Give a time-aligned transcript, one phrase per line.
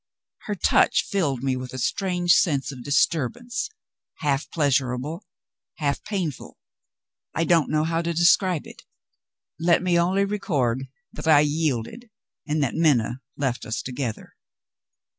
[0.47, 3.69] Her touch filled me with a strange sense of disturbance,
[4.15, 5.27] half pleasurable,
[5.75, 6.57] half painful
[7.35, 8.81] I don't know how to describe it.
[9.59, 12.09] Let me only record that I yielded,
[12.47, 14.33] and that Minna left us together.